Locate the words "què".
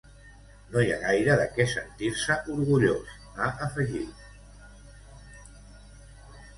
1.57-1.67